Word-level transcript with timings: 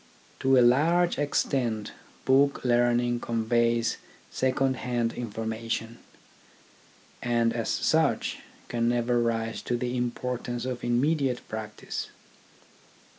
To 0.39 0.57
a 0.57 0.65
large 0.65 1.19
extent 1.19 1.91
book 2.25 2.65
learning 2.65 3.19
conveys 3.19 3.97
second 4.31 4.77
hand 4.77 5.13
information, 5.13 5.99
and 7.21 7.53
as 7.53 7.69
such 7.69 8.39
can 8.67 8.89
never 8.89 9.21
rise 9.21 9.61
to 9.61 9.77
the 9.77 9.95
importance 9.95 10.65
of 10.65 10.83
immediate 10.83 11.47
practice. 11.47 12.07